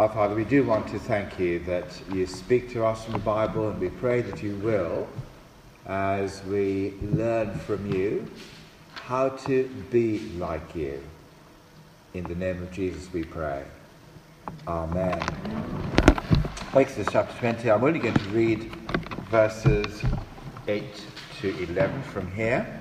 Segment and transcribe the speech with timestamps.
[0.00, 3.18] Our Father, we do want to thank you that you speak to us from the
[3.18, 5.06] Bible, and we pray that you will
[5.84, 8.26] as we learn from you
[8.94, 11.02] how to be like you.
[12.14, 13.62] In the name of Jesus we pray.
[14.66, 15.20] Amen.
[16.72, 17.70] Exodus chapter 20.
[17.70, 18.74] I'm only going to read
[19.30, 20.02] verses
[20.66, 20.82] 8
[21.42, 22.79] to 11 from here.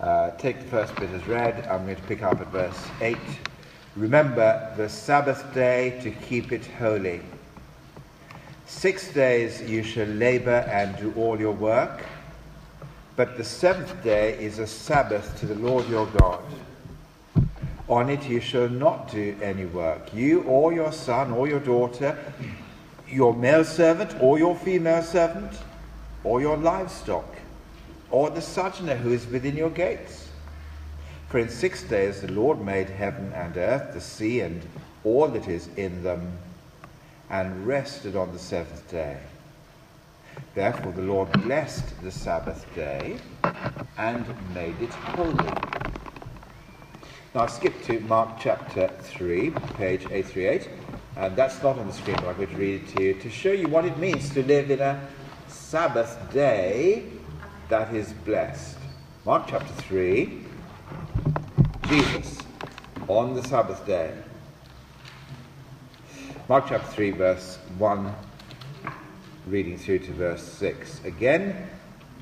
[0.00, 1.66] Uh, take the first bit as read.
[1.66, 3.18] I'm going to pick up at verse 8.
[3.96, 7.20] Remember the Sabbath day to keep it holy.
[8.64, 12.02] Six days you shall labor and do all your work,
[13.14, 16.40] but the seventh day is a Sabbath to the Lord your God.
[17.86, 22.16] On it you shall not do any work, you or your son or your daughter,
[23.06, 25.52] your male servant or your female servant,
[26.24, 27.39] or your livestock
[28.10, 30.28] or the sojourner who is within your gates.
[31.28, 34.62] For in six days the Lord made heaven and earth, the sea, and
[35.04, 36.38] all that is in them,
[37.30, 39.18] and rested on the seventh day.
[40.54, 43.18] Therefore the Lord blessed the Sabbath day
[43.96, 45.34] and made it holy.
[47.32, 50.68] Now I skip to Mark chapter 3, page 838,
[51.16, 53.30] and that's not on the screen, but I'm going to read it to you to
[53.30, 55.00] show you what it means to live in a
[55.46, 57.04] Sabbath day
[57.70, 58.76] that is blessed.
[59.24, 60.40] Mark chapter 3,
[61.86, 62.38] Jesus
[63.06, 64.12] on the Sabbath day.
[66.48, 68.12] Mark chapter 3, verse 1,
[69.46, 71.04] reading through to verse 6.
[71.04, 71.68] Again,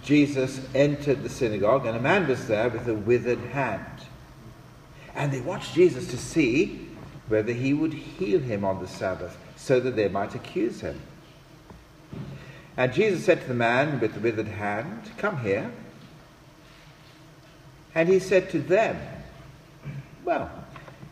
[0.05, 3.87] Jesus entered the synagogue, and a man was there with a withered hand.
[5.15, 6.89] And they watched Jesus to see
[7.29, 11.01] whether he would heal him on the Sabbath, so that they might accuse him.
[12.79, 15.69] And Jesus said to the man with the withered hand, Come here.
[17.93, 18.97] And he said to them,
[20.25, 20.49] Well,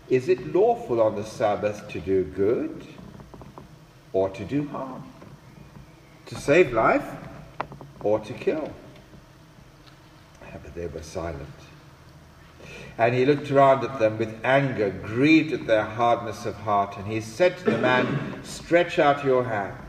[0.08, 2.86] is it lawful on the Sabbath to do good
[4.12, 5.12] or to do harm?
[6.26, 7.04] To save life
[7.98, 8.72] or to kill?
[10.40, 11.48] But they were silent.
[12.96, 17.08] And he looked around at them with anger, grieved at their hardness of heart, and
[17.08, 19.85] he said to the man, Stretch out your hand.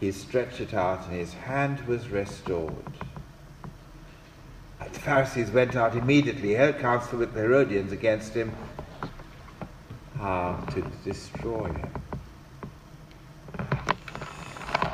[0.00, 2.74] He stretched it out, and his hand was restored.
[4.78, 8.54] The Pharisees went out immediately, held counsel with the Herodians against him,
[10.18, 12.02] how to destroy him.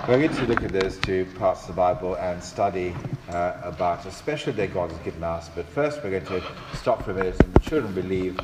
[0.08, 2.92] We're going to look at those two parts of the Bible and study
[3.28, 5.48] uh, about a special God has given us.
[5.54, 6.42] But first, we're going to
[6.74, 8.38] stop for a minute and the children believe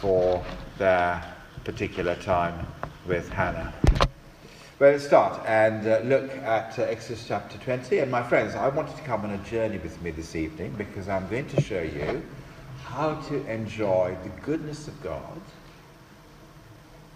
[0.00, 0.44] for
[0.76, 1.24] their
[1.64, 2.66] particular time
[3.06, 3.72] with Hannah.
[4.78, 7.98] Well, let's start and uh, look at uh, Exodus chapter 20.
[7.98, 11.08] And my friends, I wanted to come on a journey with me this evening because
[11.08, 12.22] I'm going to show you
[12.84, 15.40] how to enjoy the goodness of God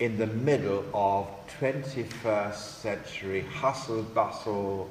[0.01, 1.29] in the middle of
[1.61, 4.91] 21st century hustle, bustle,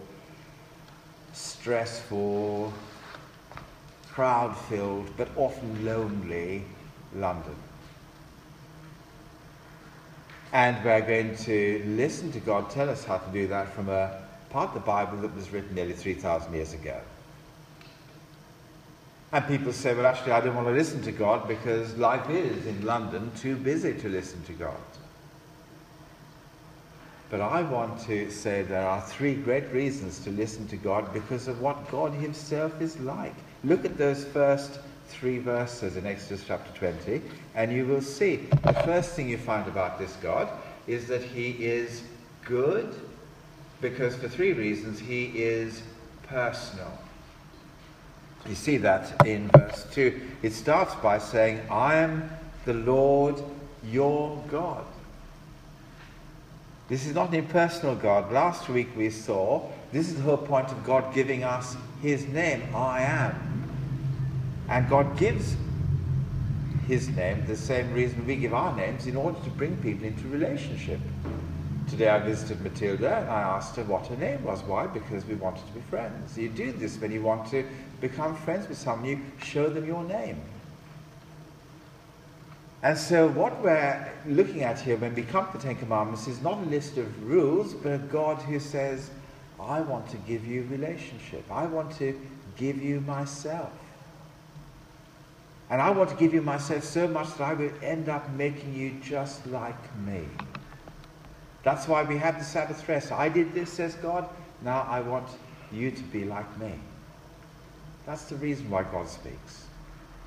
[1.33, 2.71] stressful,
[4.13, 6.63] crowd filled, but often lonely
[7.15, 7.55] London.
[10.53, 14.21] And we're going to listen to God tell us how to do that from a
[14.49, 16.99] part of the Bible that was written nearly 3,000 years ago.
[19.31, 22.65] And people say, well, actually, I don't want to listen to God because life is
[22.65, 24.75] in London too busy to listen to God.
[27.29, 31.47] But I want to say there are three great reasons to listen to God because
[31.47, 33.33] of what God Himself is like.
[33.63, 34.79] Look at those first
[35.11, 37.21] three verses in Exodus chapter 20,
[37.55, 40.49] and you will see the first thing you find about this God
[40.87, 42.03] is that he is
[42.45, 42.95] good,
[43.81, 45.83] because for three reasons he is
[46.27, 46.91] personal.
[48.47, 50.21] You see that in verse 2.
[50.41, 52.29] It starts by saying, I am
[52.65, 53.41] the Lord
[53.83, 54.85] your God.
[56.87, 58.31] This is not an impersonal God.
[58.31, 62.63] Last week we saw this is the whole point of God giving us his name,
[62.75, 63.60] I am.
[64.71, 65.57] And God gives
[66.87, 70.25] his name the same reason we give our names in order to bring people into
[70.29, 71.01] relationship.
[71.89, 74.63] Today I visited Matilda and I asked her what her name was.
[74.63, 74.87] Why?
[74.87, 76.37] Because we wanted to be friends.
[76.37, 77.67] You do this when you want to
[77.99, 80.39] become friends with someone, you show them your name.
[82.81, 86.41] And so, what we're looking at here when we come to the Ten Commandments is
[86.41, 89.09] not a list of rules, but a God who says,
[89.59, 91.43] I want to give you relationship.
[91.51, 92.17] I want to
[92.55, 93.71] give you myself.
[95.71, 98.75] And I want to give you myself so much that I will end up making
[98.75, 100.25] you just like me.
[101.63, 103.13] That's why we have the Sabbath rest.
[103.13, 104.27] I did this, says God.
[104.63, 105.29] Now I want
[105.71, 106.73] you to be like me.
[108.05, 109.67] That's the reason why God speaks.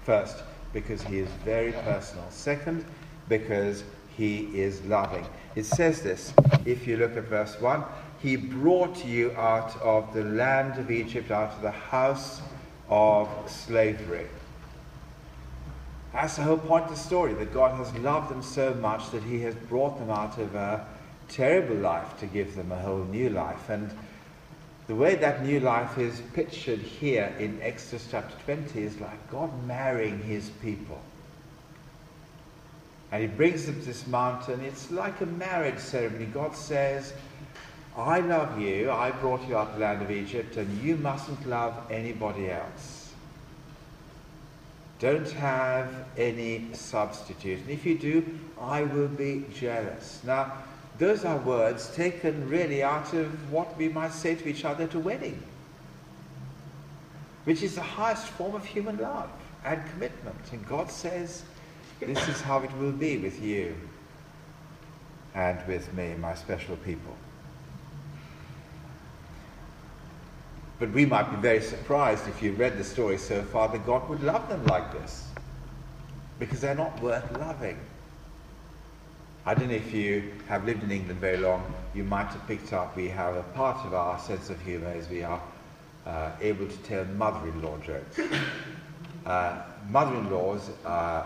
[0.05, 0.43] First,
[0.73, 2.25] because he is very personal.
[2.31, 2.87] Second,
[3.29, 3.85] because
[4.17, 5.27] he is loving.
[5.57, 6.33] It says this,
[6.65, 7.85] if you look at verse 1,
[8.19, 12.41] he brought you out of the land of Egypt, out of the house
[12.89, 14.27] of slavery.
[16.15, 19.25] That's the whole point of the story, that God has loved them so much that
[19.25, 20.87] he has brought them out of a
[21.29, 23.69] terrible life to give them a whole new life.
[23.69, 23.91] And
[24.87, 29.51] the way that new life is pictured here in Exodus chapter 20 is like God
[29.67, 31.01] marrying his people.
[33.11, 34.61] And he brings them to this mountain.
[34.61, 36.27] It's like a marriage ceremony.
[36.27, 37.13] God says,
[37.97, 38.89] I love you.
[38.91, 42.94] I brought you out of the land of Egypt, and you mustn't love anybody else.
[45.05, 47.59] Don't have any substitute.
[47.59, 48.25] And if you do,
[48.59, 50.23] I will be jealous.
[50.25, 50.51] Now,
[50.97, 54.95] those are words taken really out of what we might say to each other at
[54.95, 55.43] a wedding,
[57.45, 59.29] which is the highest form of human love
[59.67, 60.41] and commitment.
[60.53, 61.43] And God says,
[62.01, 63.77] This is how it will be with you
[65.35, 67.15] and with me, my special people.
[70.85, 74.07] But we might be very surprised if you read the story so far that God
[74.11, 75.27] would love them like this.
[76.39, 77.79] Because they're not worth loving.
[79.47, 82.75] I don't know if you have lived in England very long, you might have picked
[82.75, 85.41] up we have a part of our sense of humour is we are
[86.05, 88.21] uh, able to tell mother-in-law jokes.
[89.25, 91.23] Uh, mother-in-laws, uh,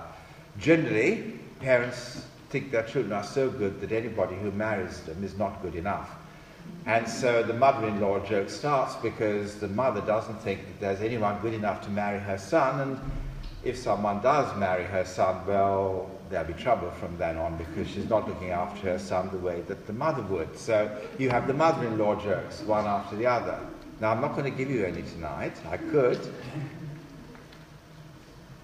[0.61, 5.61] generally, parents think their children are so good that anybody who marries them is not
[5.63, 6.18] good enough.
[6.87, 11.55] And so the mother-in-law joke starts because the mother doesn't think that there's anyone good
[11.55, 13.01] enough to marry her son, and
[13.63, 18.09] if someone does marry her son, well, there'll be trouble from then on because she's
[18.09, 20.59] not looking after her son the way that the mother would.
[20.59, 23.59] So you have the mother-in-law jokes, one after the other.
[24.01, 25.55] Now, I'm not going to give you any tonight.
[25.69, 26.21] I could.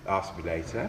[0.06, 0.88] Ask me later.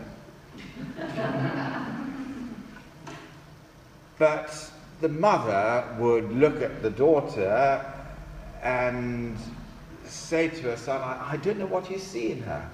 [4.20, 4.72] but
[5.02, 7.86] the mother would look at the daughter
[8.64, 9.38] and
[10.06, 12.70] say to her son, I, I don't know what you see in her.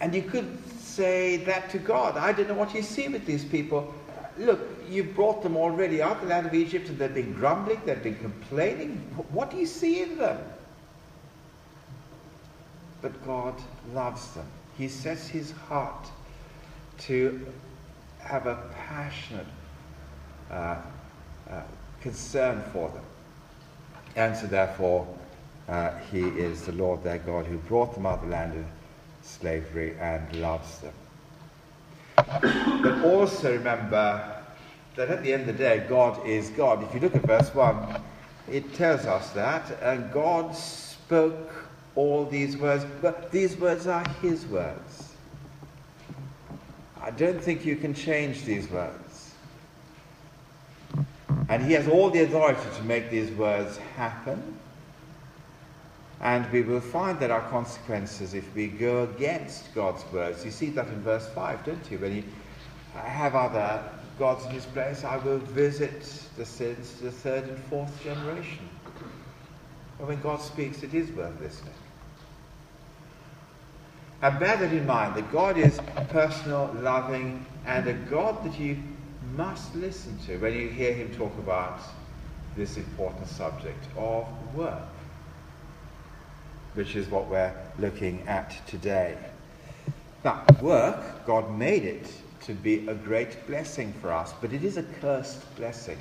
[0.00, 2.16] And you could say that to God.
[2.16, 3.92] I don't know what you see with these people.
[4.38, 7.80] Look, you brought them already out of the land of Egypt and they've been grumbling,
[7.84, 8.96] they've been complaining.
[9.30, 10.38] What do you see in them?
[13.02, 13.54] But God
[13.92, 14.46] loves them.
[14.78, 16.08] He sets his heart
[17.00, 17.46] to
[18.24, 19.46] have a passionate
[20.50, 20.76] uh,
[21.50, 21.62] uh,
[22.00, 23.04] concern for them.
[24.16, 25.06] And so, therefore,
[25.68, 28.64] uh, He is the Lord their God who brought them out of the land of
[29.22, 30.94] slavery and loves them.
[32.16, 34.36] but also remember
[34.96, 36.82] that at the end of the day, God is God.
[36.82, 38.02] If you look at verse 1,
[38.50, 44.46] it tells us that, and God spoke all these words, but these words are His
[44.46, 45.09] words.
[47.10, 49.34] I don't think you can change these words.
[51.48, 54.56] And he has all the authority to make these words happen.
[56.20, 60.44] And we will find that our consequences if we go against God's words.
[60.44, 61.98] You see that in verse 5, don't you?
[61.98, 62.24] When you
[62.94, 63.82] have other
[64.16, 66.02] gods in his place, I will visit
[66.36, 68.68] the sins to the third and fourth generation.
[69.98, 71.74] But when God speaks, it is worth listening.
[74.22, 75.80] And bear that in mind that God is
[76.10, 78.78] personal, loving, and a God that you
[79.36, 81.80] must listen to when you hear him talk about
[82.56, 84.82] this important subject of work,
[86.74, 89.16] which is what we're looking at today.
[90.22, 94.76] Now, work, God made it to be a great blessing for us, but it is
[94.76, 95.98] a cursed blessing.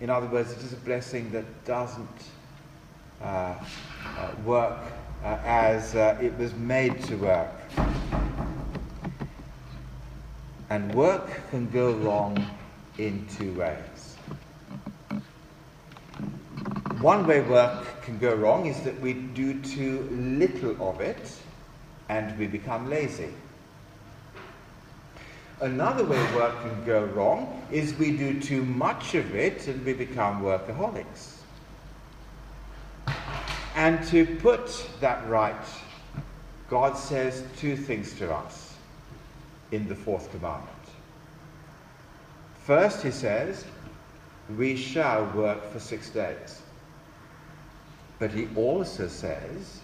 [0.00, 2.08] In other words, it is a blessing that doesn't
[3.22, 3.54] uh,
[4.04, 4.80] uh, work
[5.24, 7.48] uh, as uh, it was made to work.
[10.70, 12.46] And work can go wrong
[12.98, 14.16] in two ways.
[17.00, 21.36] One way work can go wrong is that we do too little of it
[22.08, 23.30] and we become lazy.
[25.60, 29.92] Another way work can go wrong is we do too much of it and we
[29.92, 31.33] become workaholics.
[33.74, 35.54] And to put that right,
[36.68, 38.74] God says two things to us
[39.72, 40.70] in the fourth commandment.
[42.62, 43.64] First, he says,
[44.56, 46.62] we shall work for six days.
[48.18, 49.80] But he also says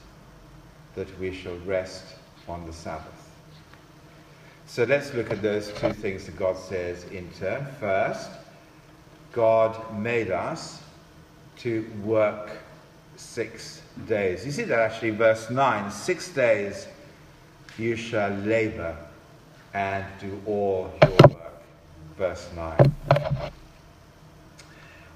[0.94, 2.04] that we shall rest
[2.48, 3.30] on the Sabbath.
[4.66, 7.66] So let's look at those two things that God says in turn.
[7.80, 8.30] First,
[9.32, 10.80] God made us
[11.58, 12.50] to work
[13.20, 14.44] six days.
[14.44, 16.88] You see that actually, verse 9 six days
[17.78, 18.96] you shall labor
[19.74, 21.62] and do all your work.
[22.16, 22.94] Verse 9.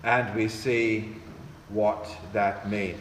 [0.04, 1.14] And we see
[1.70, 3.00] what that means.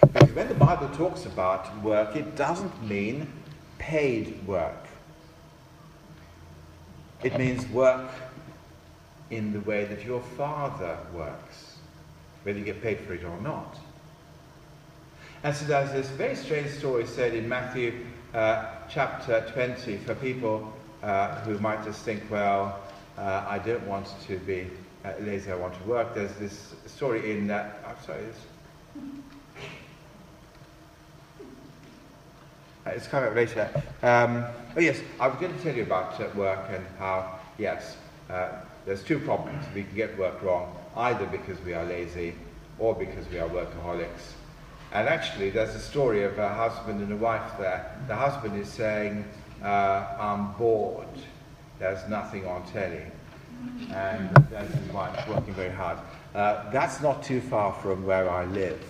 [0.00, 3.32] Because when the Bible talks about work, it doesn't mean
[3.78, 4.86] paid work.
[7.22, 8.10] It means work
[9.30, 11.71] in the way that your father works,
[12.42, 13.78] whether you get paid for it or not.
[15.44, 20.72] And so there's this very strange story said in Matthew uh, chapter 20 for people
[21.02, 22.80] uh, who might just think, well,
[23.18, 24.70] uh, I don't want to be
[25.04, 26.14] uh, lazy, I want to work.
[26.14, 28.24] There's this story in, uh, I'm sorry,
[32.86, 33.68] uh, it's coming up later.
[34.02, 34.44] Um,
[34.76, 37.96] oh yes, I was going to tell you about uh, work and how, yes,
[38.86, 39.64] there's two problems.
[39.74, 42.34] We can get work wrong, either because we are lazy
[42.78, 44.34] or because we are workaholics.
[44.92, 47.96] And actually, there's a story of a husband and a wife there.
[48.08, 49.24] The husband is saying,
[49.62, 51.06] uh, I'm bored.
[51.78, 53.02] There's nothing on telly.
[53.92, 55.98] And there's his wife working very hard.
[56.34, 58.82] Uh, that's not too far from where I live.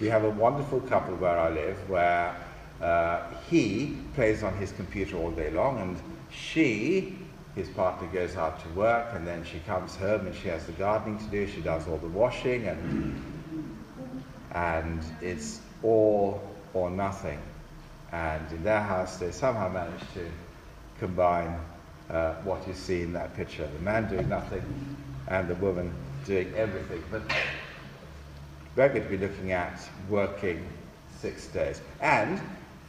[0.00, 2.36] We have a wonderful couple where I live where
[2.82, 5.96] uh, he plays on his computer all day long and
[6.30, 7.16] she,
[7.56, 10.72] his partner, goes out to work and then she comes home and she has the
[10.72, 11.48] gardening to do.
[11.48, 13.22] She does all the washing and
[14.52, 16.40] and it's all
[16.74, 17.40] or nothing.
[18.12, 20.30] And in their house, they somehow manage to
[20.98, 21.58] combine
[22.10, 24.62] uh, what you see in that picture the man doing nothing
[25.28, 25.92] and the woman
[26.24, 27.02] doing everything.
[27.10, 27.22] But
[28.76, 30.64] we're going to be looking at working
[31.18, 31.80] six days.
[32.00, 32.40] And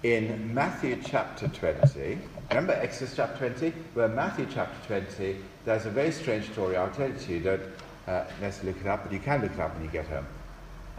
[0.04, 3.74] in Matthew chapter 20, remember Exodus chapter 20?
[3.96, 6.78] Well, Matthew chapter 20, there's a very strange story.
[6.78, 7.40] I'll tell it to you.
[7.40, 7.62] Don't
[8.08, 10.28] uh, necessarily look it up, but you can look it up when you get home.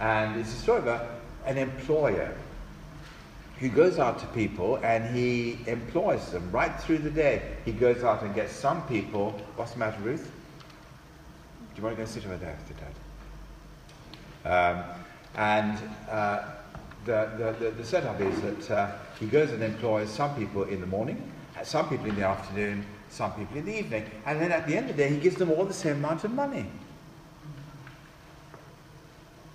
[0.00, 1.06] And it's a story about
[1.46, 2.34] an employer
[3.60, 7.56] who goes out to people and he employs them right through the day.
[7.64, 9.30] He goes out and gets some people.
[9.56, 10.30] What's the matter, Ruth?
[11.74, 12.58] Do you want to go sit over there,
[14.44, 14.78] Dad?
[14.78, 14.84] Um,
[15.36, 15.78] and
[16.10, 16.42] uh,
[17.08, 20.86] the, the, the, setup is that uh, he goes and employs some people in the
[20.86, 24.04] morning, some people in the afternoon, some people in the evening.
[24.26, 26.24] And then at the end of the day, he gives them all the same amount
[26.24, 26.66] of money.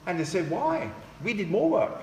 [0.08, 0.92] And they say, why?
[1.24, 2.02] We did more work.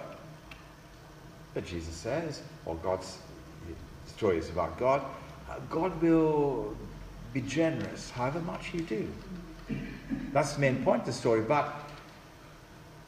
[1.53, 3.19] But Jesus says, or God's
[4.07, 5.03] story is about God,
[5.51, 6.77] uh, God will
[7.33, 9.09] be generous however much you do.
[10.33, 11.43] That's the main point of the story.
[11.43, 11.90] But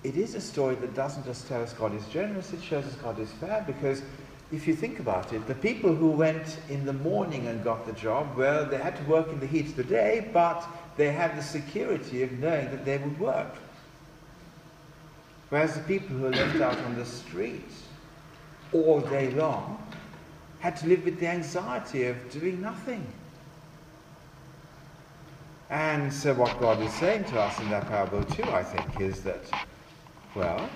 [0.04, 2.94] it is a story that doesn't just tell us God is generous, it shows us
[2.96, 4.02] God is fair because
[4.50, 7.92] if you think about it, the people who went in the morning and got the
[7.92, 10.66] job, well, they had to work in the heat of the day, but
[10.96, 13.54] they had the security of knowing that they would work.
[15.48, 17.84] Whereas the people who are left out on the streets
[18.72, 19.78] all day long
[20.60, 23.06] had to live with the anxiety of doing nothing.
[25.70, 29.22] And so, what God is saying to us in that parable, too, I think, is
[29.22, 29.40] that,
[30.34, 30.68] well,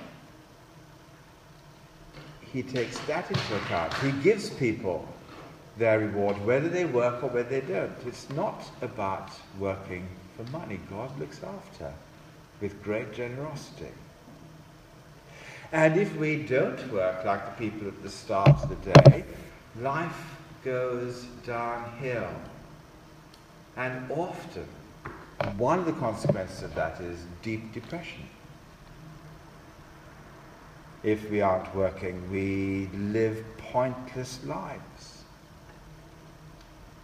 [2.53, 3.93] He takes that into account.
[3.95, 5.07] He gives people
[5.77, 7.93] their reward, whether they work or whether they don't.
[8.07, 10.81] It's not about working for money.
[10.89, 11.93] God looks after
[12.61, 13.93] with great generosity.
[15.73, 19.25] And if we don't work like the people at the start of the day,
[19.81, 22.31] life goes downhill.
[23.77, 24.67] And often,
[25.59, 28.23] one of the consequences of that is deep depression.
[31.07, 35.23] If we aren't working, we live pointless lives.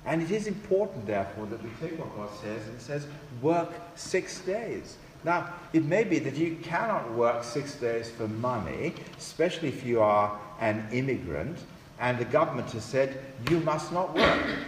[0.04, 3.06] And it is important, therefore, that we take what God says and says,
[3.40, 4.96] work six days.
[5.22, 10.00] Now, it may be that you cannot work six days for money, especially if you
[10.00, 11.58] are an immigrant,
[12.00, 13.16] and the government has said
[13.48, 14.58] you must not work.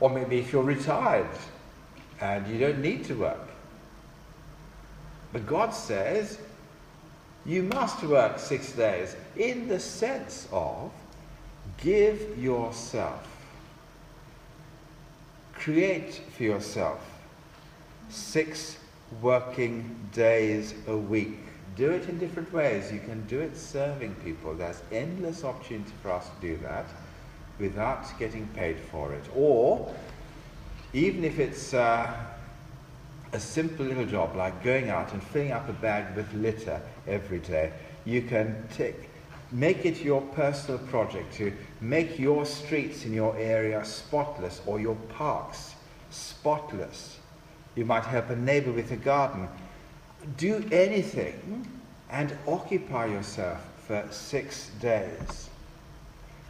[0.00, 1.28] Or maybe if you're retired
[2.20, 3.49] and you don't need to work.
[5.32, 6.38] But God says
[7.46, 10.90] you must work six days in the sense of
[11.78, 13.26] give yourself,
[15.54, 17.00] create for yourself
[18.08, 18.78] six
[19.22, 21.38] working days a week.
[21.76, 22.92] Do it in different ways.
[22.92, 24.54] You can do it serving people.
[24.54, 26.86] There's endless opportunity for us to do that
[27.58, 29.24] without getting paid for it.
[29.34, 29.94] Or,
[30.92, 32.12] even if it's uh,
[33.32, 37.38] a simple little job like going out and filling up a bag with litter every
[37.38, 37.72] day,
[38.04, 39.08] you can take,
[39.52, 44.96] make it your personal project to make your streets in your area spotless or your
[45.10, 45.74] parks
[46.10, 47.20] spotless
[47.74, 49.48] you might help a neighbor with a garden.
[50.36, 51.66] do anything
[52.10, 55.48] and occupy yourself for six days.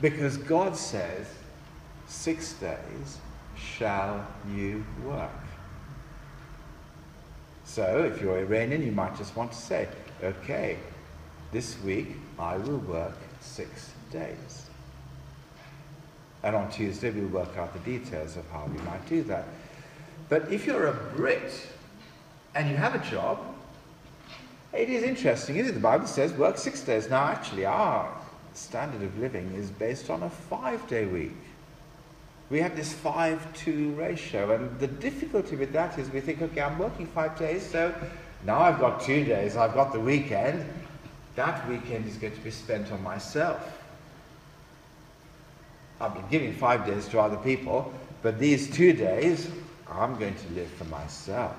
[0.01, 1.27] Because God says,
[2.09, 3.19] six days
[3.57, 5.31] shall you work.
[7.71, 9.87] So if you're Iranian, you might just want to say,
[10.25, 10.77] okay,
[11.53, 14.67] this week I will work six days.
[16.43, 19.45] And on Tuesday we'll work out the details of how we might do that.
[20.29, 21.69] But if you're a Brit
[22.57, 23.39] and you have a job,
[24.73, 25.75] it is interesting, isn't it?
[25.75, 27.09] The Bible says work six days.
[27.09, 28.13] Now, actually, our
[28.53, 31.37] standard of living is based on a five day week.
[32.51, 36.61] We have this 5 2 ratio, and the difficulty with that is we think, okay,
[36.61, 37.95] I'm working five days, so
[38.45, 40.65] now I've got two days, I've got the weekend.
[41.37, 43.81] That weekend is going to be spent on myself.
[46.01, 49.49] I've been giving five days to other people, but these two days,
[49.89, 51.55] I'm going to live for myself.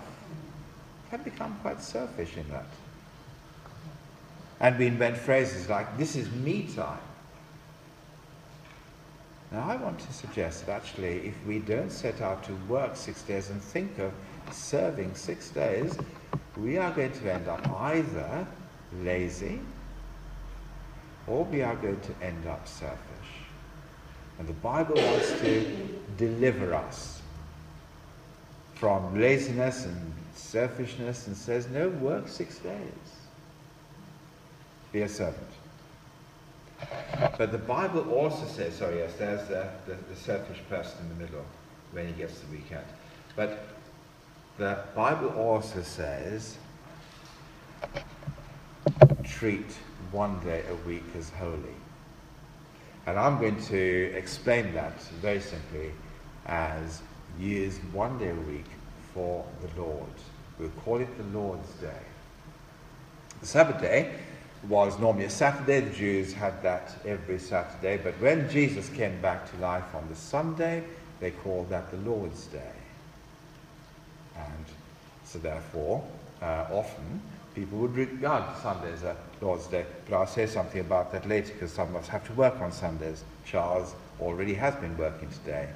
[1.10, 2.65] Can become quite selfish in that.
[4.60, 7.00] And we invent phrases like, this is me time.
[9.51, 13.22] Now, I want to suggest that actually, if we don't set out to work six
[13.24, 14.13] days and think of
[14.50, 15.98] serving six days,
[16.58, 18.48] we are going to end up either
[19.01, 19.60] lazy
[21.27, 22.98] or we are going to end up selfish.
[24.39, 27.22] And the Bible wants to deliver us
[28.75, 33.20] from laziness and selfishness and says, no, work six days.
[34.91, 35.48] Be a servant.
[37.38, 41.25] But the Bible also says, sorry, yes, there's the, the, the selfish person in the
[41.25, 41.45] middle
[41.91, 42.85] when he gets the weekend.
[43.35, 43.67] But
[44.57, 46.57] the Bible also says,
[49.23, 49.77] treat
[50.11, 51.75] one day a week as holy.
[53.05, 55.91] And I'm going to explain that very simply
[56.45, 57.01] as
[57.39, 58.65] use one day a week
[59.13, 60.13] for the Lord.
[60.59, 62.03] We'll call it the Lord's Day.
[63.39, 64.13] The Sabbath day
[64.67, 65.79] was normally a Saturday.
[65.79, 67.97] The Jews had that every Saturday.
[67.97, 70.83] But when Jesus came back to life on the Sunday,
[71.19, 72.74] they called that the Lord's Day.
[74.37, 74.65] And
[75.25, 76.03] so, therefore,
[76.41, 77.21] uh, often
[77.55, 79.85] people would regard Sunday as a Lord's Day.
[80.07, 82.71] But I'll say something about that later because some of us have to work on
[82.71, 83.24] Sundays.
[83.45, 85.69] Charles already has been working today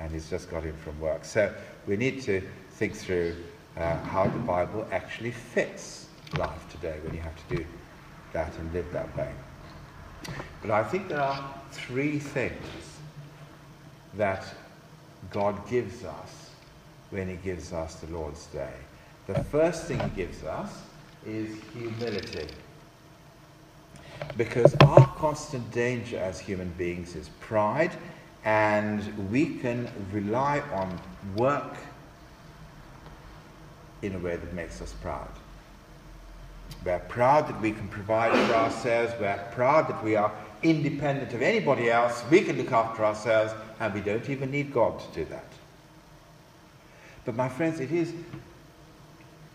[0.00, 1.24] and he's just got in from work.
[1.24, 1.52] So,
[1.86, 3.36] we need to think through
[3.76, 7.66] uh, how the Bible actually fits life today when you have to do
[8.32, 9.30] that and live that way.
[10.60, 12.98] But I think there are three things
[14.14, 14.44] that
[15.30, 16.50] God gives us
[17.10, 18.74] when He gives us the Lord's Day.
[19.26, 20.70] The first thing He gives us
[21.26, 22.48] is humility.
[24.36, 27.92] Because our constant danger as human beings is pride,
[28.44, 30.98] and we can rely on
[31.36, 31.76] work
[34.02, 35.30] in a way that makes us proud.
[36.84, 39.12] We're proud that we can provide for ourselves.
[39.20, 40.32] We're proud that we are
[40.62, 42.24] independent of anybody else.
[42.30, 45.44] We can look after ourselves, and we don't even need God to do that.
[47.24, 48.12] But, my friends, it is,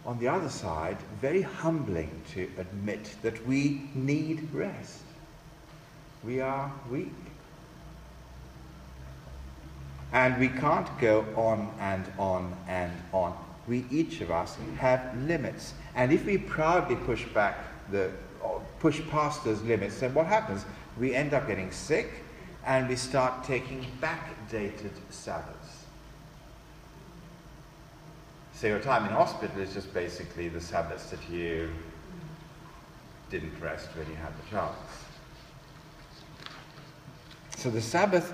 [0.06, 5.04] on the other side, very humbling to admit that we need rest.
[6.24, 7.14] We are weak.
[10.14, 15.74] And we can't go on and on and on we each of us have limits.
[15.96, 17.58] And if we proudly push back
[17.92, 18.12] the,
[18.80, 20.66] push past those limits, then what happens?
[20.98, 22.24] We end up getting sick
[22.66, 25.86] and we start taking backdated Sabbaths.
[28.54, 31.70] So your time in hospital is just basically the Sabbaths that you
[33.30, 34.78] didn't rest when you had the chance.
[37.58, 38.34] So the Sabbath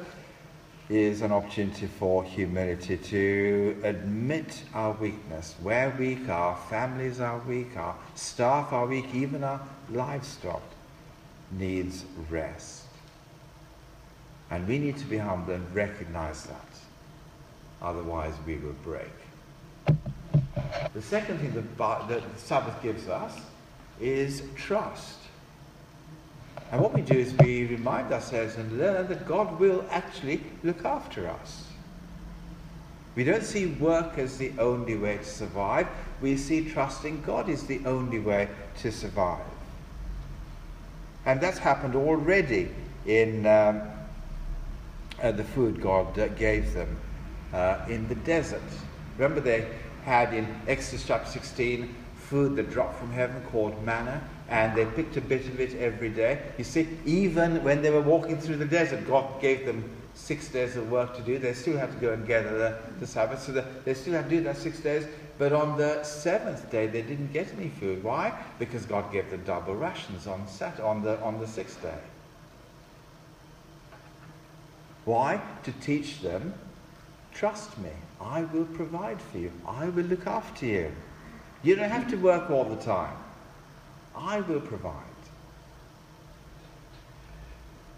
[0.89, 5.55] is an opportunity for humility to admit our weakness.
[5.61, 10.61] We're weak, our families are weak, our staff are weak, even our livestock
[11.51, 12.83] needs rest.
[14.51, 16.67] And we need to be humble and recognize that.
[17.81, 19.11] Otherwise, we will break.
[20.93, 23.35] The second thing that the Sabbath gives us
[23.99, 25.17] is trust.
[26.71, 30.83] And what we do is we remind ourselves and learn that God will actually look
[30.85, 31.65] after us.
[33.15, 35.87] We don't see work as the only way to survive.
[36.19, 39.45] We see trusting God is the only way to survive.
[41.25, 42.69] And that's happened already
[43.05, 43.81] in um,
[45.21, 46.97] uh, the food God uh, gave them
[47.53, 48.61] uh, in the desert.
[49.17, 49.67] Remember, they
[50.05, 51.93] had in Exodus chapter 16
[52.33, 54.19] food that dropped from heaven called manna
[54.49, 56.41] and they picked a bit of it every day.
[56.57, 59.83] You see, even when they were walking through the desert, God gave them
[60.15, 61.37] six days of work to do.
[61.37, 64.35] They still had to go and gather the, the Sabbath, so they still had to
[64.37, 65.05] do that six days.
[65.37, 68.03] but on the seventh day they didn't get any food.
[68.03, 68.33] Why?
[68.57, 71.99] Because God gave them double rations on, Sat- on, the, on the sixth day.
[75.05, 75.39] Why?
[75.65, 76.55] To teach them,
[77.31, 79.51] trust me, I will provide for you.
[79.67, 80.91] I will look after you.
[81.63, 83.15] You don't have to work all the time.
[84.15, 84.93] I will provide.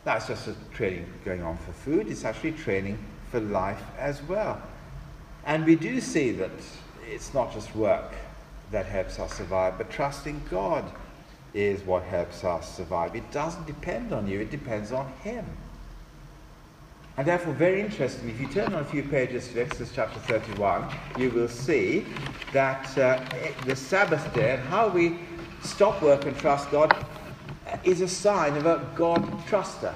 [0.04, 2.08] That's just a training going on for food.
[2.10, 2.99] It's actually training
[3.32, 4.62] for life as well.
[5.45, 6.51] And we do see that
[7.08, 8.13] it's not just work
[8.71, 10.86] that helps us survive, but trusting God
[11.56, 13.15] is what helps us survive.
[13.15, 15.45] It doesn't depend on you, it depends on Him.
[17.17, 20.93] And therefore, very interesting, if you turn on a few pages to Exodus chapter 31,
[21.17, 22.06] you will see
[22.51, 23.23] that uh,
[23.65, 25.19] the Sabbath day and how we
[25.63, 26.93] stop work and trust God
[27.86, 29.93] is a sign of a God truster.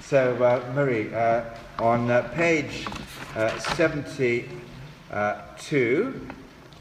[0.00, 1.44] So, uh, Marie, uh,
[1.78, 2.86] on uh, page
[3.36, 4.48] uh, 72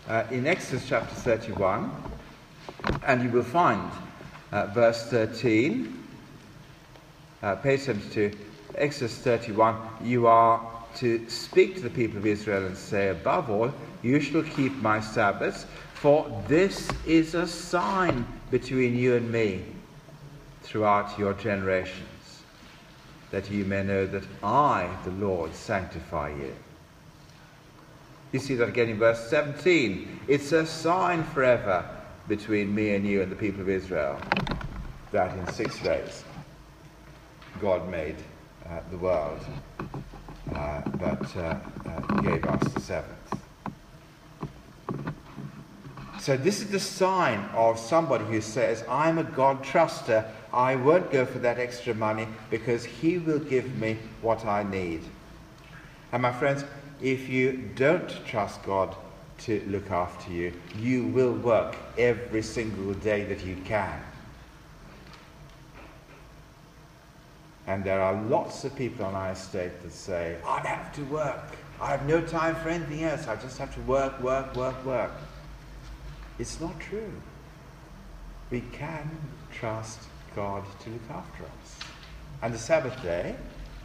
[0.08, 1.92] uh, in Exodus chapter 31,
[3.06, 3.92] and you will find
[4.74, 6.02] verse 13,
[7.62, 8.32] page 72,
[8.78, 10.62] Exodus 31, you are
[10.98, 15.00] to speak to the people of Israel and say, above all, you shall keep my
[15.00, 19.64] Sabbaths, for this is a sign between you and me
[20.62, 22.44] throughout your generations,
[23.32, 26.54] that you may know that I, the Lord, sanctify you.
[28.32, 30.20] You see that again in verse 17.
[30.28, 31.86] It's a sign forever
[32.28, 34.20] between me and you and the people of Israel
[35.12, 36.24] that in six days
[37.62, 38.18] God made
[38.92, 39.40] the world,
[40.54, 43.14] uh, but uh, uh, gave us the seventh.
[46.20, 50.26] So, this is the sign of somebody who says, I'm a God truster.
[50.52, 55.04] I won't go for that extra money because He will give me what I need.
[56.12, 56.66] And, my friends,
[57.02, 58.96] if you don't trust God
[59.40, 64.02] to look after you, you will work every single day that you can.
[67.68, 71.44] And there are lots of people on our estate that say, I have to work.
[71.82, 73.28] I have no time for anything else.
[73.28, 75.12] I just have to work, work, work, work.
[76.40, 77.12] It's not true.
[78.50, 79.12] We can
[79.52, 80.00] trust
[80.34, 81.80] God to look after us.
[82.42, 83.36] And the Sabbath day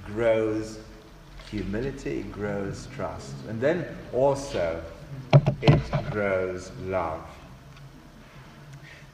[0.06, 0.78] grows
[1.50, 3.34] humility, grows trust.
[3.48, 4.80] And then also
[5.60, 7.26] it grows love.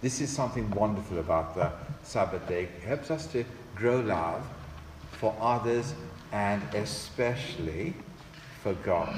[0.03, 2.65] This is something wonderful about the Sabbath day.
[2.65, 4.45] It helps us to grow love
[5.19, 5.95] for others
[6.33, 7.95] and especially
[8.63, 9.15] for God.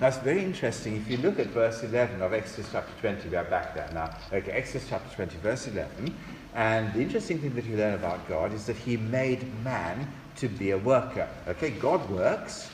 [0.00, 0.96] It's very interesting.
[0.96, 4.16] If you look at verse 11 of Exodus chapter 20, we are back there now.
[4.32, 6.14] Okay, Exodus chapter 20, verse 11.
[6.54, 10.48] And the interesting thing that you learn about God is that He made man to
[10.48, 11.28] be a worker.
[11.46, 12.70] Okay, God works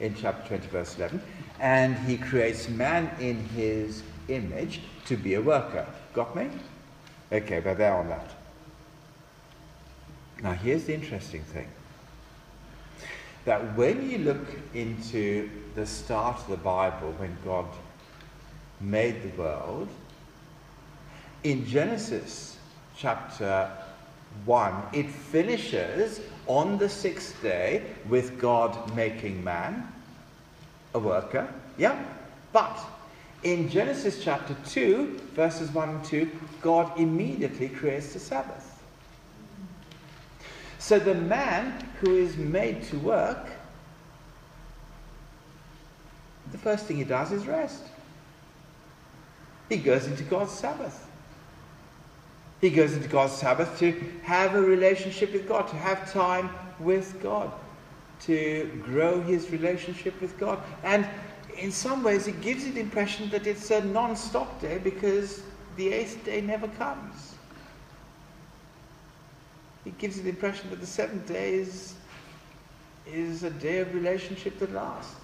[0.00, 1.20] in chapter 20, verse 11,
[1.60, 5.86] and He creates man in His image to be a worker.
[6.14, 6.48] Got me?
[7.32, 8.37] Okay, we're there on that.
[10.42, 11.68] Now, here's the interesting thing
[13.44, 17.66] that when you look into the start of the Bible, when God
[18.80, 19.88] made the world,
[21.44, 22.58] in Genesis
[22.96, 23.70] chapter
[24.44, 29.90] 1, it finishes on the sixth day with God making man,
[30.94, 31.52] a worker.
[31.78, 32.04] Yeah?
[32.52, 32.78] But
[33.42, 38.67] in Genesis chapter 2, verses 1 and 2, God immediately creates the Sabbath.
[40.78, 43.46] So the man who is made to work,
[46.52, 47.82] the first thing he does is rest.
[49.68, 51.06] He goes into God's Sabbath.
[52.60, 57.20] He goes into God's Sabbath to have a relationship with God, to have time with
[57.22, 57.52] God,
[58.22, 60.60] to grow his relationship with God.
[60.84, 61.06] And
[61.56, 65.42] in some ways, it gives you the impression that it's a non stop day because
[65.76, 67.27] the eighth day never comes
[69.88, 71.94] it gives you the impression that the seventh day is,
[73.06, 75.14] is a day of relationship that lasts.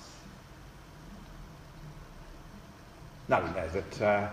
[3.29, 4.29] Now we know that uh,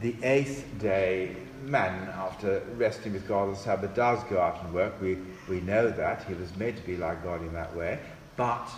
[0.00, 4.74] the eighth day, man, after resting with God on the Sabbath, does go out and
[4.74, 5.00] work.
[5.00, 5.18] We,
[5.48, 6.24] we know that.
[6.24, 8.00] He was made to be like God in that way.
[8.36, 8.68] But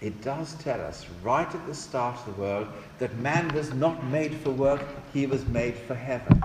[0.00, 2.68] it does tell us right at the start of the world
[3.00, 6.40] that man was not made for work, he was made for heaven.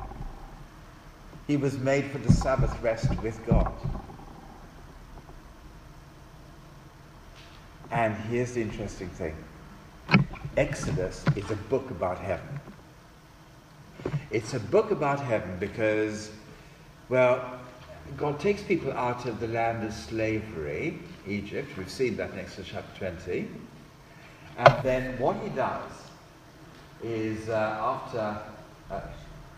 [1.48, 3.72] He was made for the Sabbath rest with God.
[7.90, 9.36] And here's the interesting thing
[10.58, 12.60] Exodus is a book about heaven.
[14.30, 16.32] It's a book about heaven because,
[17.08, 17.60] well,
[18.18, 21.78] God takes people out of the land of slavery, Egypt.
[21.78, 23.48] We've seen that in Exodus chapter 20.
[24.58, 25.92] And then what he does
[27.04, 28.38] is, uh, after
[28.92, 29.02] uh,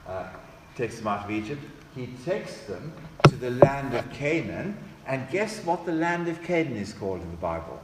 [0.07, 0.27] uh,
[0.75, 1.63] takes them out of Egypt,
[1.95, 2.93] he takes them
[3.27, 4.77] to the land of Canaan.
[5.05, 7.79] And guess what the land of Canaan is called in the Bible?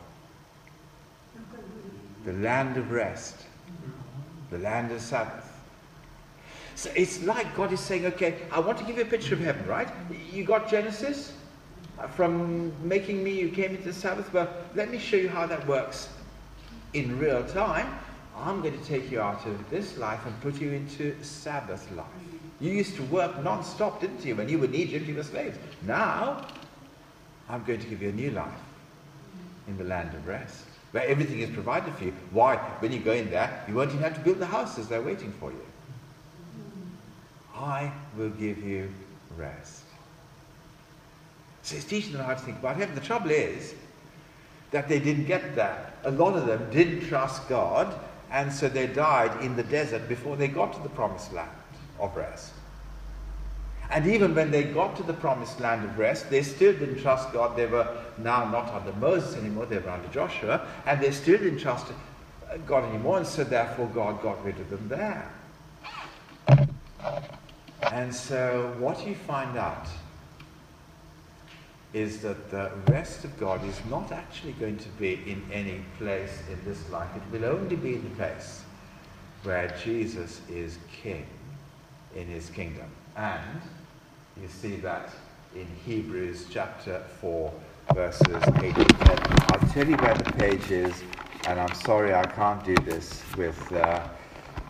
[2.24, 3.36] The land of rest,
[4.52, 5.52] the land of Sabbath.
[6.76, 9.39] So it's like God is saying, okay, I want to give you a picture of
[9.39, 9.88] heaven, right?
[10.32, 11.34] You got Genesis?
[11.98, 14.32] Uh, from making me, you came into the Sabbath.
[14.34, 16.10] Well, let me show you how that works
[16.94, 17.88] in real time.
[18.38, 22.06] I'm going to take you out of this life and put you into Sabbath life.
[22.60, 24.36] You used to work non-stop, didn't you?
[24.36, 25.58] When you were in Egypt, you were slaves.
[25.86, 26.48] Now,
[27.50, 28.48] I'm going to give you a new life
[29.68, 32.13] in the land of rest, where everything is provided for you.
[32.32, 32.56] Why?
[32.80, 34.88] When you go in there, you won't even have to build the houses.
[34.88, 35.65] They're waiting for you.
[37.54, 38.89] I will give you
[39.38, 39.84] rest.
[41.63, 42.96] So it's teaching them how to think about heaven.
[42.96, 43.74] The trouble is
[44.72, 45.96] that they didn't get that.
[46.06, 47.94] A lot of them didn't trust God,
[48.32, 51.50] and so they died in the desert before they got to the promised land
[51.99, 52.53] of rest.
[53.89, 57.31] And even when they got to the promised land of rest, they still didn't trust
[57.31, 57.55] God.
[57.55, 61.60] They were now not under Moses anymore, they were under Joshua, and they still didn't
[61.60, 61.88] trust
[62.65, 65.31] God anymore, and so therefore God got rid of them there.
[67.91, 69.88] And so what you find out
[71.93, 76.41] is that the rest of God is not actually going to be in any place
[76.51, 77.10] in this life.
[77.15, 78.63] It will only be in the place
[79.43, 81.25] where Jesus is king
[82.15, 82.89] in his kingdom.
[83.15, 83.62] And
[84.41, 85.12] you see that
[85.56, 87.54] in Hebrews chapter 4,
[87.93, 89.17] verses 8 to 10.
[89.51, 91.04] I'll tell you where the page is,
[91.47, 93.71] and I'm sorry I can't do this with.
[93.71, 94.08] Uh,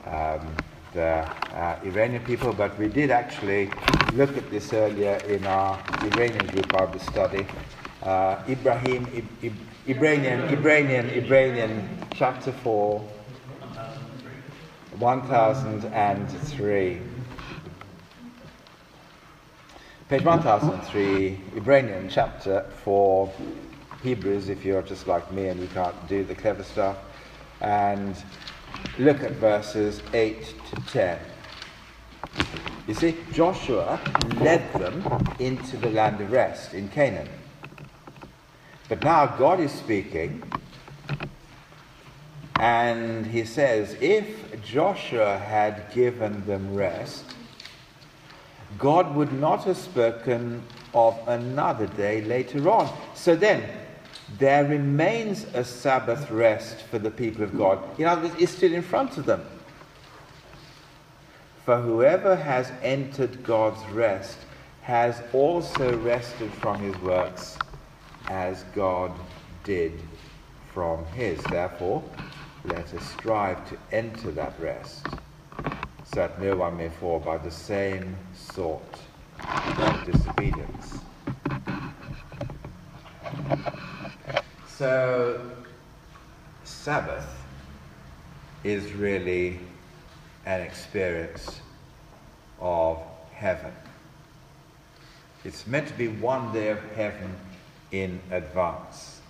[0.05, 0.55] um,
[0.93, 3.69] the uh, Iranian people, but we did actually
[4.13, 7.45] look at this earlier in our Iranian group Bible study.
[8.01, 9.51] Uh, Ibrahim, I- I-
[9.87, 13.01] Iranian, Iranian, Iranian, chapter 4,
[14.97, 17.01] 1003.
[20.07, 23.33] Page 1003, Iranian, chapter 4,
[24.03, 26.97] Hebrews, if you're just like me and you can't do the clever stuff.
[27.59, 28.15] And
[28.99, 31.19] look at verses 8 to 10.
[32.87, 33.99] You see, Joshua
[34.41, 35.03] led them
[35.39, 37.27] into the land of rest in Canaan.
[38.87, 40.43] But now God is speaking,
[42.59, 47.34] and he says, if Joshua had given them rest,
[48.77, 52.91] God would not have spoken of another day later on.
[53.13, 53.63] So then,
[54.37, 57.79] there remains a Sabbath rest for the people of God.
[57.99, 59.43] In other words, it's still in front of them.
[61.63, 64.37] For whoever has entered God's rest
[64.81, 67.57] has also rested from his works
[68.27, 69.11] as God
[69.63, 69.99] did
[70.73, 71.41] from his.
[71.45, 72.03] Therefore,
[72.65, 75.07] let us strive to enter that rest,
[76.05, 78.81] so that no one may fall by the same sort
[79.39, 80.99] of disobedience.
[84.67, 85.41] So,
[86.63, 87.27] Sabbath
[88.63, 89.59] is really
[90.45, 91.61] an experience
[92.59, 93.01] of
[93.33, 93.71] heaven.
[95.43, 97.35] It's meant to be one day of heaven
[97.91, 99.21] in advance.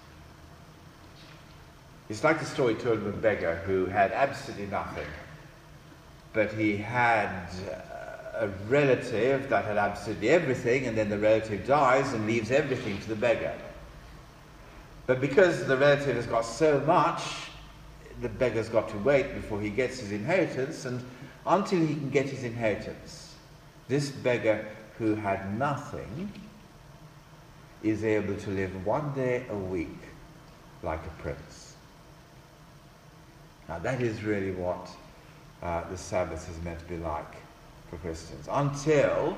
[2.10, 5.08] It's like the story told of a beggar who had absolutely nothing,
[6.36, 12.12] but he had uh, a relative that had absolutely everything, and then the relative dies
[12.12, 13.54] and leaves everything to the beggar.
[15.08, 17.22] But because the relative has got so much,
[18.22, 21.02] the beggar's got to wait before he gets his inheritance, and
[21.48, 23.36] until he can get his inheritance,
[23.88, 24.66] this beggar
[24.98, 26.32] who had nothing
[27.82, 30.00] is able to live one day a week
[30.84, 31.76] like a prince.
[33.70, 34.90] Now, that is really what
[35.66, 37.36] uh, the Sabbath is meant to be like
[37.90, 38.48] for Christians.
[38.52, 39.36] Until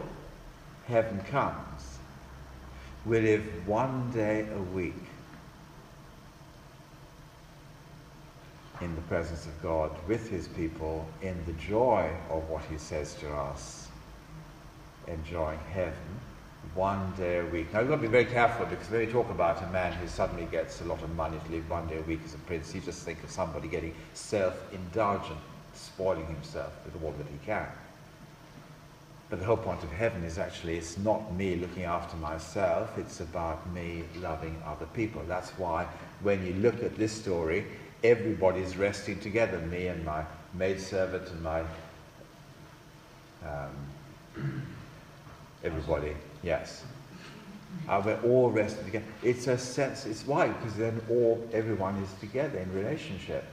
[0.87, 1.99] heaven comes,
[3.05, 4.93] we live one day a week
[8.81, 13.13] in the presence of God with his people in the joy of what he says
[13.15, 13.87] to us,
[15.07, 16.19] enjoying heaven
[16.75, 17.73] one day a week.
[17.73, 20.07] Now, you've got to be very careful because when we talk about a man who
[20.07, 22.75] suddenly gets a lot of money to live one day a week as a prince,
[22.75, 25.39] you just think of somebody getting self indulgent,
[25.77, 27.67] spoiling himself with all that he can.
[29.29, 33.19] But the whole point of heaven is actually it's not me looking after myself, it's
[33.19, 35.21] about me loving other people.
[35.27, 35.85] That's why
[36.21, 37.65] when you look at this story,
[38.03, 41.61] everybody's resting together me and my maidservant and my.
[43.45, 43.71] Um,
[45.63, 46.83] everybody, yes.
[47.87, 49.05] Uh, we're all resting together.
[49.23, 50.47] It's a sense, it's why?
[50.47, 53.43] Because then all, everyone is together in relationship.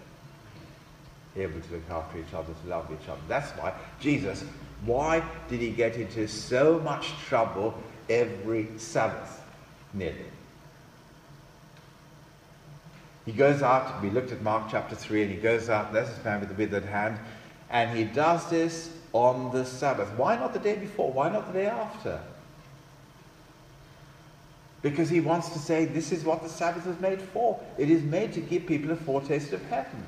[1.37, 3.21] Able to look after each other, to love each other.
[3.29, 4.45] That's why Jesus,
[4.85, 7.75] why did he get into so much trouble
[8.09, 9.43] every Sabbath,
[9.93, 10.31] nearly?
[13.25, 16.23] He goes out, we looked at Mark chapter 3, and he goes out, there's his
[16.25, 17.19] man with the withered hand,
[17.71, 20.11] and he does this on the Sabbath.
[20.19, 21.11] Why not the day before?
[21.11, 22.21] Why not the day after?
[24.83, 27.59] Because he wants to say this is what the Sabbath is made for.
[27.79, 30.05] It is made to give people a foretaste of heaven.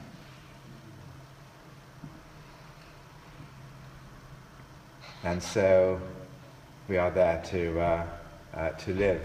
[5.27, 6.01] And so
[6.89, 8.07] we are there to, uh,
[8.55, 9.21] uh, to live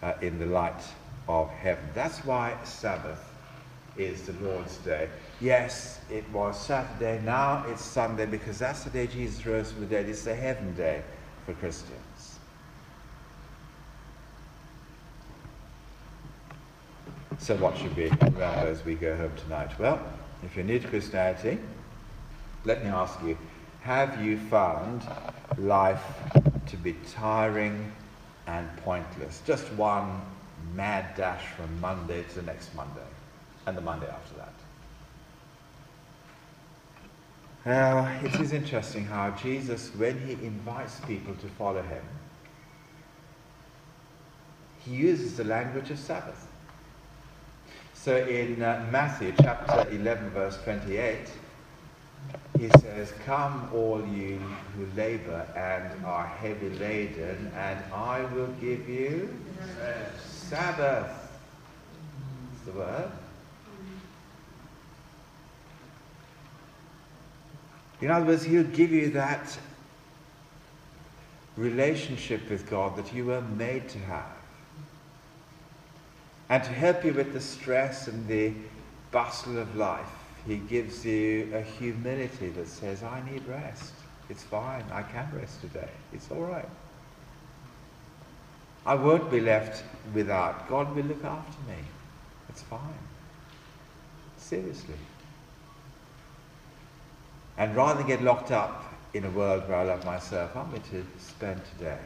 [0.00, 0.80] uh, in the light
[1.28, 1.82] of heaven.
[1.92, 3.18] That's why Sabbath
[3.96, 5.08] is the Lord's Day.
[5.40, 9.86] Yes, it was Saturday, now it's Sunday because that's the day Jesus rose from the
[9.86, 10.08] dead.
[10.08, 11.02] It's the heaven day
[11.46, 12.38] for Christians.
[17.38, 19.76] So, what should we remember as we go home tonight?
[19.80, 20.00] Well,
[20.44, 21.58] if you're new to Christianity,
[22.64, 23.36] let me ask you
[23.88, 25.02] have you found
[25.56, 26.04] life
[26.66, 27.90] to be tiring
[28.46, 29.40] and pointless?
[29.46, 30.20] Just one
[30.74, 33.08] mad dash from Monday to the next Monday
[33.64, 34.52] and the Monday after that.
[37.64, 42.04] Now, it is interesting how Jesus, when he invites people to follow him,
[44.84, 46.46] he uses the language of Sabbath.
[47.94, 51.30] So in uh, Matthew chapter 11, verse 28,
[52.58, 54.38] he says, Come, all you
[54.76, 59.34] who labor and are heavy laden, and I will give you
[60.24, 61.10] Sabbath.
[62.54, 63.12] That's the word.
[68.00, 69.58] In other words, He'll give you that
[71.56, 74.36] relationship with God that you were made to have.
[76.48, 78.52] And to help you with the stress and the
[79.10, 83.92] bustle of life, He gives you a humility that says, I need rest.
[84.30, 84.84] It's fine.
[84.92, 85.90] I can rest today.
[86.12, 86.68] It's all right.
[88.86, 90.68] I won't be left without.
[90.68, 91.76] God will look after me.
[92.48, 92.80] It's fine.
[94.38, 94.94] Seriously.
[97.58, 100.82] And rather than get locked up in a world where I love myself, I'm going
[100.82, 101.98] to spend today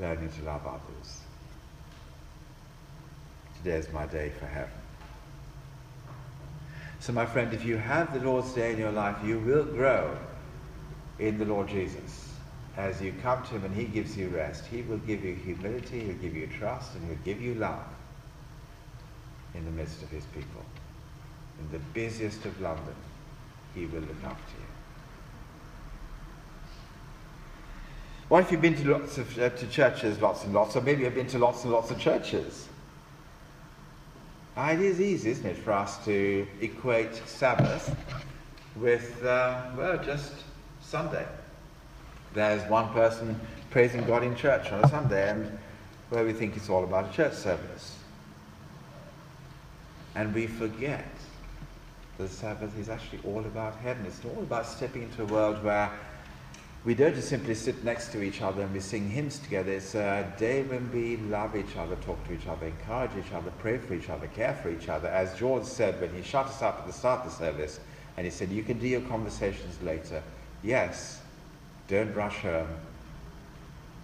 [0.00, 1.20] learning to love others.
[3.58, 4.75] Today is my day for heaven.
[7.06, 10.18] So, my friend, if you have the Lord's Day in your life, you will grow
[11.20, 12.30] in the Lord Jesus
[12.76, 16.00] as you come to him and he gives you rest, he will give you humility,
[16.00, 17.84] he'll give you trust, and he'll give you love
[19.54, 20.64] in the midst of his people.
[21.60, 22.96] In the busiest of London,
[23.72, 24.66] he will look after you.
[28.26, 31.04] What if you've been to lots of uh, to churches, lots and lots, or maybe
[31.04, 32.66] you've been to lots and lots of churches?
[34.56, 37.94] It is easy, isn't it, for us to equate Sabbath
[38.76, 40.32] with, uh, well, just
[40.80, 41.26] Sunday
[42.36, 43.40] there's one person
[43.70, 45.58] praising God in church on a Sunday, and
[46.10, 47.98] where we think it's all about a church service.
[50.14, 51.08] And we forget
[52.18, 54.04] the Sabbath is actually all about heaven.
[54.06, 55.90] It's all about stepping into a world where
[56.86, 59.72] we don't just simply sit next to each other and we sing hymns together.
[59.72, 63.50] It's a day when we love each other, talk to each other, encourage each other,
[63.58, 65.08] pray for each other, care for each other.
[65.08, 67.80] As George said when he shut us up at the start of the service,
[68.16, 70.22] and he said, You can do your conversations later.
[70.62, 71.20] Yes,
[71.88, 72.68] don't rush home.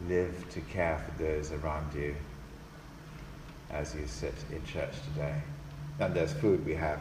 [0.08, 2.16] Live to care for those around you
[3.70, 5.40] as you sit in church today.
[6.00, 7.00] And there's food we have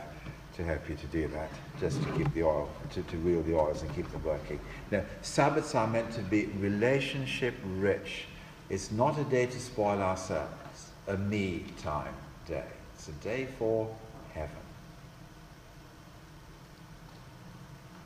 [0.57, 1.49] to help you to do that,
[1.81, 4.59] just to keep the oil, to, to reel the oils and keep them working.
[4.91, 8.25] Now, Sabbaths are meant to be relationship rich.
[8.69, 12.13] It's not a day to spoil ourselves, a me time
[12.47, 12.63] day.
[12.93, 13.93] It's a day for
[14.33, 14.55] heaven,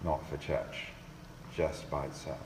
[0.06, 0.86] not for church,
[1.56, 2.40] just by itself.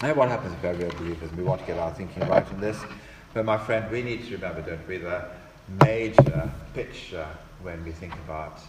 [0.00, 1.30] Now, what happens if we're believers?
[1.32, 2.78] We want to get our thinking right in this.
[3.34, 5.24] But, my friend, we need to remember, don't we, the
[5.84, 7.26] major picture
[7.62, 8.60] when we think about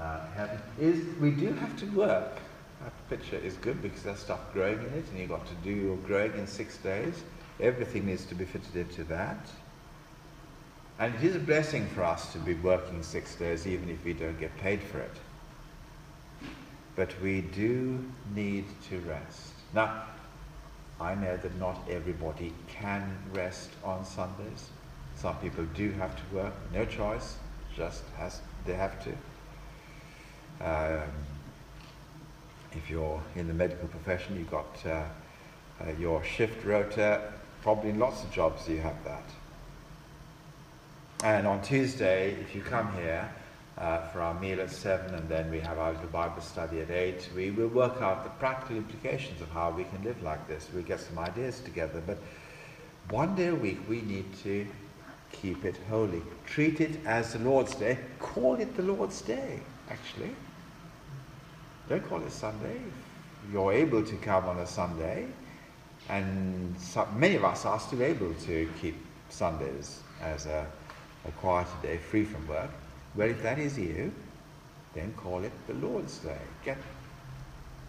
[0.00, 0.20] uh,
[0.80, 2.38] is we do have to work.
[2.82, 5.70] That picture is good because there's stuff growing in it, and you've got to do
[5.70, 7.22] your growing in six days.
[7.60, 9.48] Everything needs to be fitted into that.
[10.98, 14.12] And it is a blessing for us to be working six days, even if we
[14.12, 15.16] don't get paid for it.
[16.96, 19.52] But we do need to rest.
[19.72, 20.04] Now,
[21.00, 24.70] I know that not everybody can rest on Sundays.
[25.16, 27.36] Some people do have to work, no choice,
[27.76, 29.12] just has they have to.
[30.60, 31.10] Um,
[32.72, 35.02] if you're in the medical profession, you've got uh,
[35.80, 37.32] uh, your shift rota.
[37.62, 39.24] Probably in lots of jobs you have that.
[41.22, 43.28] And on Tuesday, if you come here,
[43.78, 46.90] uh, for our meal at 7, and then we have our little Bible study at
[46.90, 47.30] 8.
[47.34, 50.68] We will work out the practical implications of how we can live like this.
[50.72, 52.18] We'll get some ideas together, but
[53.10, 54.66] one day a week we need to
[55.32, 56.22] keep it holy.
[56.46, 57.98] Treat it as the Lord's Day.
[58.20, 59.60] Call it the Lord's Day,
[59.90, 60.34] actually.
[61.88, 62.76] Don't call it Sunday.
[63.46, 65.26] If you're able to come on a Sunday,
[66.08, 68.96] and some, many of us are still able to keep
[69.28, 70.66] Sundays as a,
[71.26, 72.70] a quieter day, free from work.
[73.14, 74.12] Well, if that is you,
[74.94, 76.38] then call it the Lord's Day.
[76.64, 76.78] Get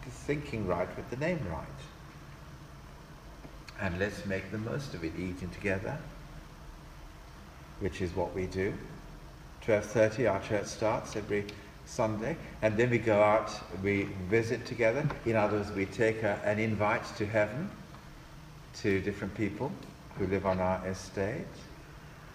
[0.04, 1.66] the thinking right with the name right.
[3.82, 5.98] And let's make the most of it, eating together,
[7.80, 8.74] which is what we do.
[9.66, 11.46] 12.30 our church starts every
[11.86, 12.38] Sunday.
[12.62, 13.52] And then we go out,
[13.84, 15.08] we visit together.
[15.26, 17.70] In other words, we take a, an invite to heaven
[18.82, 19.72] to different people
[20.18, 21.46] who live on our estate.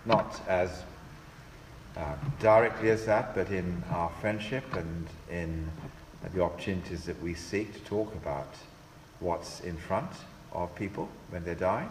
[0.06, 0.82] Not as
[1.96, 5.70] uh, directly as that, but in our friendship and in
[6.34, 8.54] the opportunities that we seek to talk about
[9.20, 10.10] what's in front
[10.52, 11.86] of people when they die.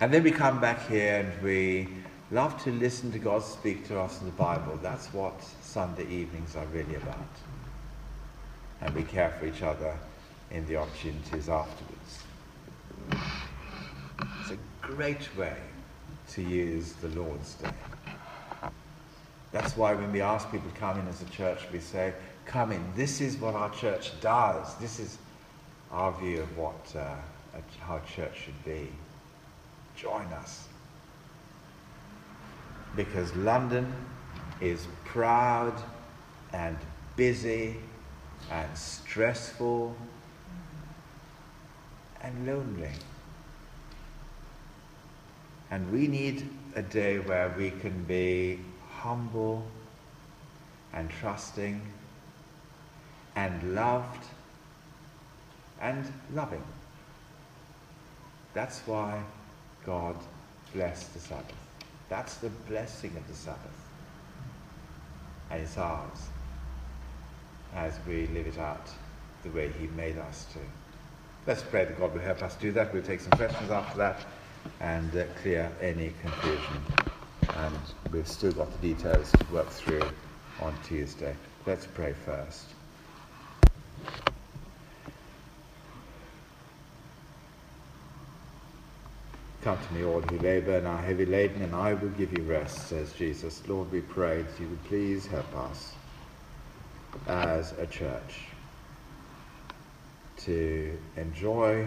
[0.00, 1.88] And then we come back here and we
[2.30, 4.78] love to listen to God speak to us in the Bible.
[4.82, 7.16] That's what Sunday evenings are really about.
[8.80, 9.96] And we care for each other
[10.50, 12.22] in the opportunities afterwards.
[14.40, 15.56] It's a great way
[16.30, 17.70] to use the Lord's Day.
[19.52, 22.14] That's why when we ask people to come in as a church, we say,
[22.46, 22.84] Come in.
[22.96, 24.74] This is what our church does.
[24.76, 25.18] This is
[25.92, 27.14] our view of what uh,
[27.80, 28.88] how church should be.
[29.96, 30.69] Join us.
[32.96, 33.92] Because London
[34.60, 35.80] is proud
[36.52, 36.76] and
[37.16, 37.76] busy
[38.50, 39.94] and stressful
[42.22, 42.92] and lonely.
[45.70, 49.64] And we need a day where we can be humble
[50.92, 51.80] and trusting
[53.36, 54.24] and loved
[55.80, 56.64] and loving.
[58.52, 59.22] That's why
[59.86, 60.16] God
[60.74, 61.59] blessed the Sabbath.
[62.10, 63.88] That's the blessing of the Sabbath.
[65.50, 66.28] And it's ours
[67.74, 68.90] as we live it out
[69.44, 70.58] the way He made us to.
[71.46, 72.92] Let's pray that God will help us do that.
[72.92, 74.26] We'll take some questions after that
[74.80, 76.82] and uh, clear any confusion.
[77.56, 77.78] And
[78.12, 80.02] we've still got the details to work through
[80.60, 81.34] on Tuesday.
[81.64, 82.66] Let's pray first.
[89.62, 92.42] Come to me, all who labour and are heavy laden, and I will give you
[92.44, 93.66] rest, says Jesus.
[93.68, 95.92] Lord, we pray that you would please help us
[97.26, 98.46] as a church
[100.38, 101.86] to enjoy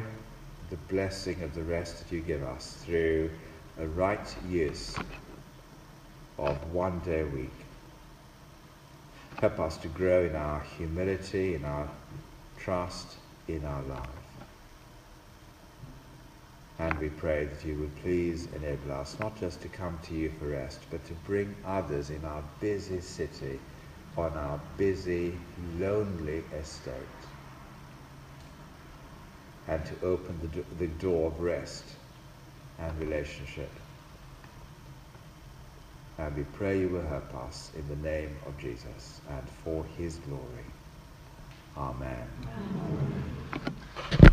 [0.70, 3.32] the blessing of the rest that you give us through
[3.80, 5.00] a right use
[6.38, 7.54] of one day a week.
[9.42, 11.90] Help us to grow in our humility, in our
[12.60, 13.16] trust,
[13.48, 14.23] in our love.
[16.80, 20.32] And we pray that you would please enable us not just to come to you
[20.40, 23.60] for rest, but to bring others in our busy city,
[24.18, 25.38] on our busy,
[25.80, 26.94] lonely estate,
[29.68, 31.84] and to open the, do- the door of rest
[32.80, 33.70] and relationship.
[36.18, 40.16] And we pray you will help us in the name of Jesus and for his
[40.18, 40.66] glory.
[41.78, 42.28] Amen.
[42.56, 44.33] Amen.